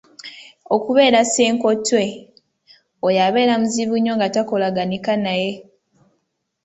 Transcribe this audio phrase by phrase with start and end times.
[0.75, 2.03] Okubeera Ssenkotwe:
[3.05, 5.51] oyo abeera muzibu nnyo nga takolaganika naye.